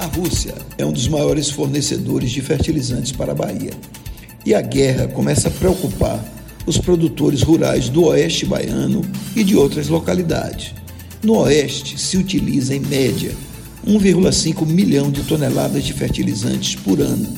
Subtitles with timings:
[0.00, 3.72] A Rússia é um dos maiores fornecedores de fertilizantes para a Bahia.
[4.46, 6.24] E a guerra começa a preocupar
[6.64, 9.02] os produtores rurais do oeste baiano
[9.36, 10.72] e de outras localidades.
[11.22, 13.32] No oeste se utiliza, em média,
[13.86, 17.36] 1,5 milhão de toneladas de fertilizantes por ano.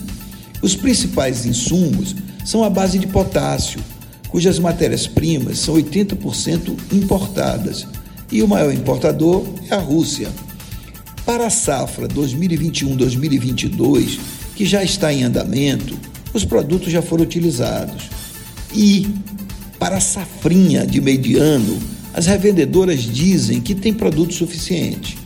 [0.63, 3.81] Os principais insumos são a base de potássio,
[4.29, 7.89] cujas matérias-primas são 80% importadas,
[8.31, 10.29] e o maior importador é a Rússia.
[11.25, 14.19] Para a safra 2021-2022,
[14.57, 15.97] que já está em andamento,
[16.35, 18.11] os produtos já foram utilizados.
[18.75, 19.09] E
[19.79, 21.79] para a safrinha de mediano,
[22.13, 25.17] as revendedoras dizem que tem produto suficiente.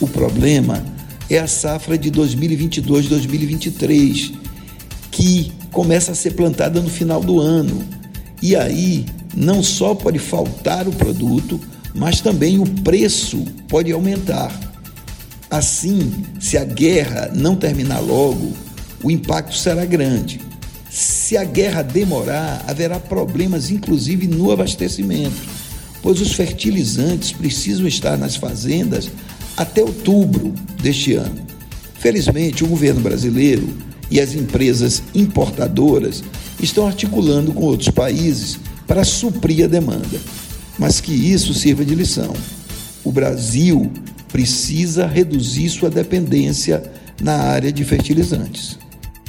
[0.00, 0.84] O problema
[1.30, 4.34] é a safra de 2022-2023,
[5.10, 7.84] que começa a ser plantada no final do ano.
[8.42, 11.60] E aí não só pode faltar o produto,
[11.94, 14.63] mas também o preço pode aumentar.
[15.54, 18.52] Assim, se a guerra não terminar logo,
[19.04, 20.40] o impacto será grande.
[20.90, 25.36] Se a guerra demorar, haverá problemas, inclusive no abastecimento,
[26.02, 29.08] pois os fertilizantes precisam estar nas fazendas
[29.56, 30.52] até outubro
[30.82, 31.46] deste ano.
[32.00, 33.68] Felizmente, o governo brasileiro
[34.10, 36.24] e as empresas importadoras
[36.60, 38.58] estão articulando com outros países
[38.88, 40.18] para suprir a demanda,
[40.76, 42.34] mas que isso sirva de lição.
[43.04, 43.92] O Brasil
[44.34, 46.82] precisa reduzir sua dependência
[47.22, 48.76] na área de fertilizantes.